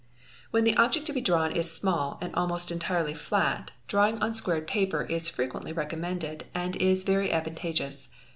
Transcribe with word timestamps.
_When 0.49 0.63
the 0.63 0.75
object 0.77 1.05
to 1.05 1.13
be 1.13 1.21
drawn 1.21 1.51
is 1.51 1.71
small 1.71 2.17
and 2.21 2.33
almost 2.33 2.71
or 2.71 2.73
entirely 2.73 3.13
flat, 3.13 3.69
fawing 3.87 4.17
on 4.19 4.33
squared 4.33 4.65
paper 4.65 5.03
is 5.03 5.29
frequently 5.29 5.73
recommended 5.73 6.47
and 6.55 6.75
is 6.77 7.03
very 7.03 7.29
advan 7.29 7.55
tageous. 7.55 8.07